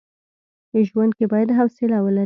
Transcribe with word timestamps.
ژوند 0.87 1.11
کي 1.17 1.25
بايد 1.31 1.49
حوصله 1.57 1.97
ولري. 2.01 2.19